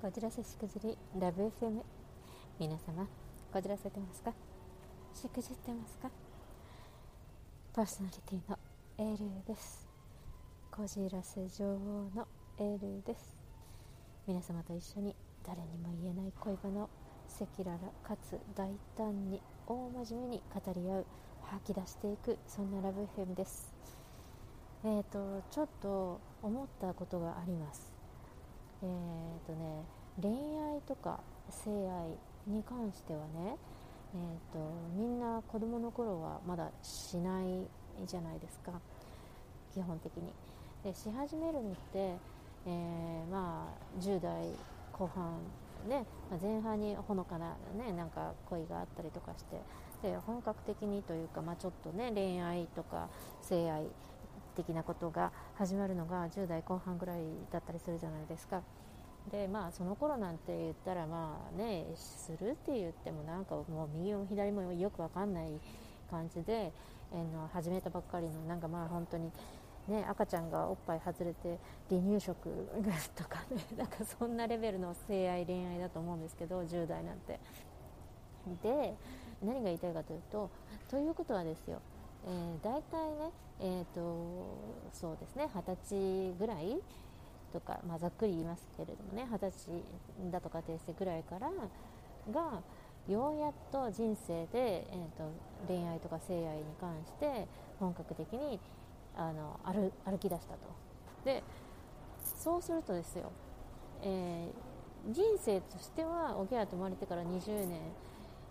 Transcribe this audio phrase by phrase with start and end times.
[0.00, 1.82] こじらせしくじりラブ FM
[2.60, 3.06] 皆様
[3.52, 4.32] こじらせてますか？
[5.12, 6.08] しくじってますか？
[7.74, 8.58] パーソナリティの
[8.98, 9.88] エールです。
[10.70, 13.34] こじらせ女王のエールです。
[14.26, 16.90] 皆様と一緒に誰にも言えない恋バナを
[17.40, 21.06] 赤裸々かつ大胆に大真面目に語り合う
[21.42, 23.72] 吐き出していくそんなラブ FM です。
[24.84, 27.97] えーとちょっと思ったことがあります。
[28.82, 29.84] えーとね、
[30.20, 30.32] 恋
[30.74, 33.56] 愛とか性愛に関してはね、
[34.14, 34.58] えーと、
[34.96, 37.66] みんな子供の頃はまだしない
[38.06, 38.72] じゃないですか。
[39.74, 40.32] 基本的に。
[40.84, 42.16] でし始めるのって、
[42.66, 44.46] えー、まあ、10代
[44.92, 45.38] 後半
[45.88, 49.60] ね、まあ、前半にほのかな、ね、なんか恋があったりとかして。
[50.02, 53.08] で本格的にというか、まあ、ちょっとね恋愛とか
[53.42, 53.86] 性愛
[54.58, 57.20] 的なことが始まるのが10代後半ぐらい
[57.52, 58.62] だったりするじゃないですか。
[59.30, 65.60] でまあその頃なんて言ったらまあねするって言ってもなんかもう右も左もよく分かんない
[66.10, 66.72] 感じで、
[67.12, 69.30] えー、の始めたばっかりのなんかまあ本当に
[69.86, 71.58] ね赤ちゃんがおっぱい外れて
[71.90, 72.48] 離乳食
[73.14, 77.38] とかね なんかそんなレベルの性愛恋愛だと思うんですけど10代なんて。
[78.62, 78.96] で
[79.42, 80.50] 何が言いたいかというと
[80.88, 81.82] ということはですよ
[82.26, 84.00] えー、大体ね、えーと、
[84.92, 86.78] そうですね二十歳ぐらい
[87.52, 91.50] とか、まあ、ざっくり言いますけれどもね二十歳だとか定性ぐらいから
[92.30, 92.62] が
[93.08, 95.32] ようやっと人生で、えーと、
[95.66, 97.48] 恋愛とか性愛に関して
[97.80, 98.60] 本格的に
[99.16, 100.60] あの歩歩き出したと。
[101.24, 101.42] で
[102.22, 103.32] そうするとですよ、
[104.02, 107.80] えー、人生としてはおぎゃと生まれてから20年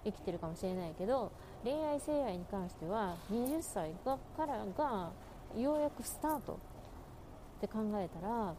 [0.07, 1.31] 生きてるかもしれないけど
[1.63, 5.11] 恋愛性愛に関しては20歳からが
[5.55, 8.55] ようやくスタートって考えたら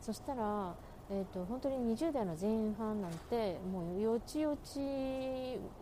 [0.00, 0.74] そしたら、
[1.10, 4.78] えーと、本当に20代の前半なんてもうよちよち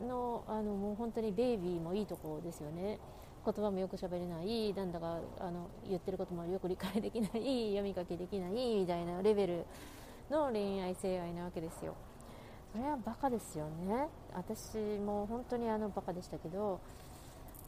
[0.06, 2.98] のあのもう本当にベイビーもいいとこですよね
[3.44, 9.64] 言葉もよく喋れないなんだかあの言ってることもよく理解できない読み書きできないみたいなレベル
[10.30, 11.94] の恋愛性愛なわけですよ。
[12.72, 14.08] それはバカですよね。
[14.32, 16.80] 私も本当にあのバカでしたけど。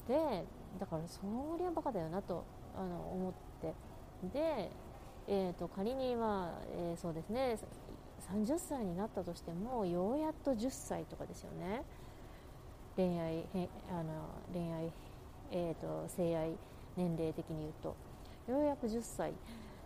[0.08, 0.44] で
[0.80, 1.20] だからそ
[1.58, 2.44] りゃバカだよなと
[2.76, 3.74] あの思って。
[4.32, 4.70] で、
[5.26, 7.58] えーと、仮に、まあえー、そうですね。
[8.32, 11.82] 30歳になったとしてもようやっと10歳とかですよね。
[12.96, 13.46] 恋愛
[13.90, 14.92] あの恋愛、
[15.50, 16.52] えーと性愛
[16.96, 17.96] 年齢的に言うと。
[18.48, 19.32] ようやく10歳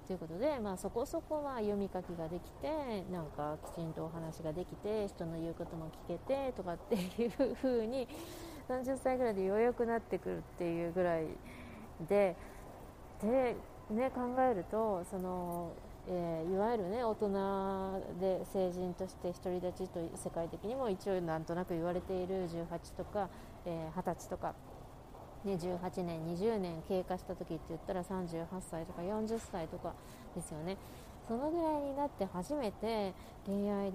[0.06, 8.06] ということで、まあ、そこそこは読み書きができてなんかきちんとお話ができて人の言うことも聞けてとかっていう風に
[8.68, 11.26] 30歳ぐらいでようやくなってくるっていうぐらい
[12.08, 12.36] で
[13.20, 13.56] で、
[13.90, 15.72] ね、考えるとその、
[16.08, 23.28] えー、いわゆる、ね、大人で成人として独り立ちと世界的にも一応なんとなく言われている18とか、
[23.64, 24.54] えー、20歳とか、
[25.54, 29.94] 18年、20年経過した時って言ったら38歳とか40歳とか
[30.34, 30.76] ですよね。
[31.26, 33.12] そのぐらいになって初めて
[33.46, 33.92] 恋愛、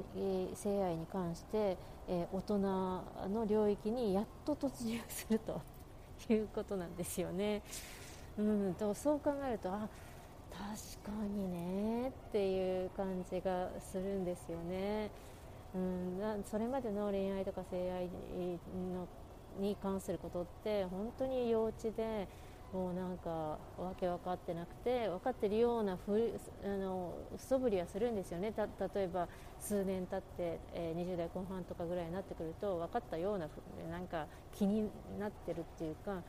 [0.53, 5.61] 性愛に関して、えー、大人の領域にやっと突入すると
[6.29, 7.61] いうことなんですよね。
[8.37, 9.89] うんとそう考えるとあ
[10.51, 15.09] 確かにねっていう感じがするんですよね。
[15.73, 18.07] うん、それまでの恋愛とか性愛
[18.93, 19.07] の
[19.59, 22.27] に関することって本当に幼稚で
[22.73, 23.29] もうなんか
[23.77, 29.27] わけ分かってなくて分かってるようなふあの素振りはするんですよねた例えば
[29.59, 33.49] 数年経って、えー、20代後半とかぐらいになってくると分かったような
[33.91, 34.25] なんか
[34.57, 36.21] 気になってるっていうか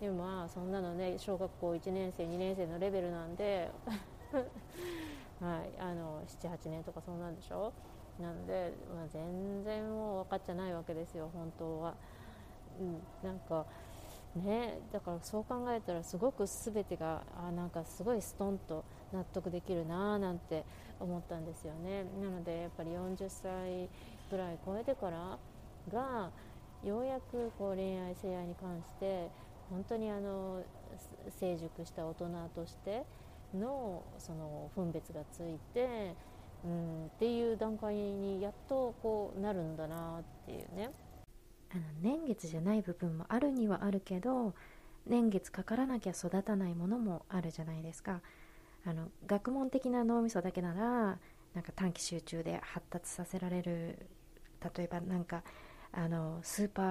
[0.00, 3.70] でもまあそんなのね小学校1年生2年生のレベルなんで
[5.40, 7.72] はい、あの78年とかそうなんでしょ？
[8.18, 11.94] なので、まあ、全然もう分かっちゃないわけですよ本当は。
[12.80, 13.66] うん、なんか
[14.36, 20.64] ねだからそう考えたらすごく全てがあなんかすごいストンと納得できるななんて
[21.00, 23.88] 思ったんですよねなのでやっぱり40歳
[24.30, 25.38] ぐらい超えてから
[25.92, 26.30] が
[26.84, 29.28] ようやくこう恋愛性愛に関して
[29.70, 30.62] 本当にあの
[31.40, 33.04] 成熟した大人として
[33.54, 36.14] のその分別がついて、
[36.64, 40.90] うん、っていう段階にやっとこうなるんだなっていうね。
[41.76, 44.54] あの年月じゃない部分もあるにはあるけど
[45.06, 48.22] 年月かからなきゃ育たないものもあるじゃないですか。
[48.84, 51.18] あの学問的な脳みそだけなら
[51.54, 54.08] なんか短期集中で発達させられる。
[54.76, 55.42] 例えばなんか
[55.92, 56.82] あのスーパ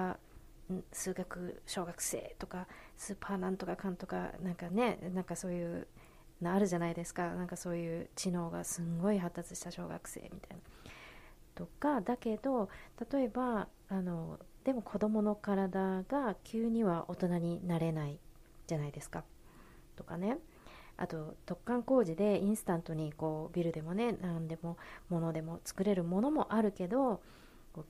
[0.72, 2.66] ー数学小学生とか
[2.96, 5.86] スーパーなんとかかんとかなんかねなんかそういう
[6.40, 7.34] のあるじゃないですか。
[7.34, 10.56] なんかそういう知能がすんごい発達した小学生みたいな。
[11.54, 12.68] とかだけど
[13.10, 18.18] 例えばあのでも子供の体が急には大人になれない
[18.66, 19.22] じゃないですか。
[19.94, 20.38] とかね。
[20.96, 24.76] あと突貫工事でインスタントにこうビルでもね何でも
[25.08, 27.20] 物でも作れるものもあるけど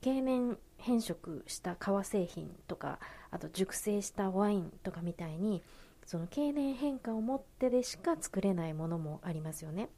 [0.00, 2.98] 経年変色した革製品とか
[3.30, 5.62] あと熟成したワインとかみたいに
[6.04, 9.88] その経年変化をもってでしか作れないものもありますよね。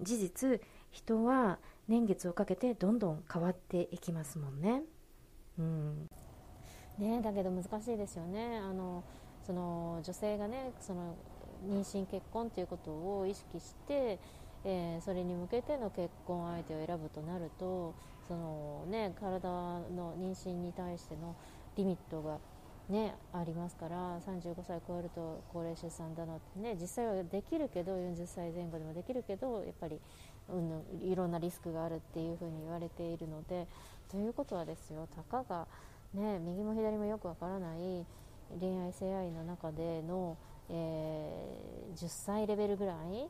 [0.00, 1.58] 事実人は
[1.88, 4.82] 年月をかけてどんどん変わっていきますもんね。
[5.58, 6.08] うん。
[6.98, 8.58] ねだけど難しいですよね。
[8.58, 9.02] あの
[9.46, 11.16] その女性がねその
[11.68, 14.18] 妊娠結婚ということを意識して、
[14.64, 17.94] えー、それに向けての結婚相手を選ぶとなると
[18.26, 21.36] その、ね、体の妊娠に対しての
[21.76, 22.38] リミットが、
[22.88, 30.00] ね、ありますから35歳超えると高齢出産だなってね実際はできるけど40歳前後でもできるけどやっぱり、
[30.48, 33.66] うん、いろんなリスクがあるっていうふうに言われているので
[34.10, 35.66] ということはですよたかが、
[36.14, 38.04] ね、右も左もよくわからない
[38.60, 40.36] 恋愛性愛の中での
[40.70, 43.28] えー、10歳レベルぐらい、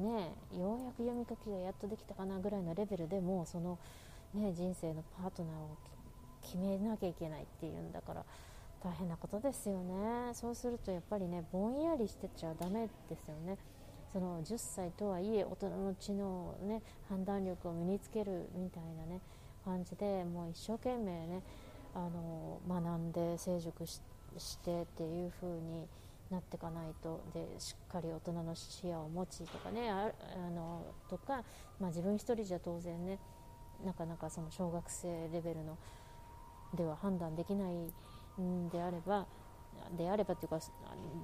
[0.00, 3.78] ね、ようやく読み書きがやっとできたかなぐらいのレベルでもその、
[4.34, 5.76] ね、人生のパートナーを
[6.42, 8.24] 決めなきゃいけないっていうんだから
[8.82, 10.34] 大変なことですよね。
[10.34, 13.56] そうするとやっぱりねぼんやりしてちゃだめですよね。
[14.12, 19.20] その10歳とはいえ大人の知能、ね、判断力を身につけるみたいなね
[19.64, 21.42] 感じでもう一生懸命ね
[21.94, 24.00] あの学んで成熟し
[24.58, 25.86] てっていう風に
[26.30, 27.20] なっていかないと。
[27.34, 30.10] でしっかり大人の視野を持ちとかねあ
[30.54, 31.44] のとか、
[31.78, 33.18] まあ、自分一人じゃ当然ね
[33.84, 35.76] なかなかその小学生レベルの
[36.74, 39.26] では判断できないんであれば
[39.96, 40.60] であればっていうか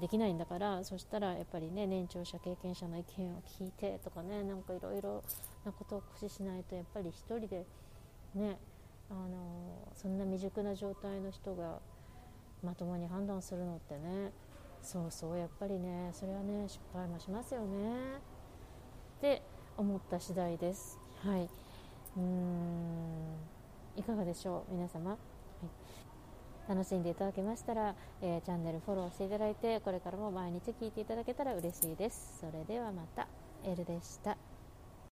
[0.01, 5.23] できないんだからそしたらやっぱりね年長者経験者の意見を聞いてとかねなんかいろいろ
[5.65, 7.67] なことを駆使しないとやっぱり1人で
[8.35, 8.59] ね
[9.11, 11.79] あのそんな未熟な状態の人が
[12.63, 14.33] まともに判断するのってね
[14.83, 18.19] そうそうやっぱりねそれはね失敗もしますよね。
[19.19, 19.43] って
[19.77, 20.99] 思った次第です。
[21.25, 21.43] はい。
[22.17, 23.37] うーん。
[23.97, 24.73] いかがでしょう？
[24.75, 25.19] 皆様、はい、
[26.69, 32.39] 楽しんでいただけましたら、えー、チャンネルフォローしていただいてこれからも毎日聞いていただけたら嬉しいです。
[32.41, 33.27] それではまた。
[33.65, 34.37] エルでした。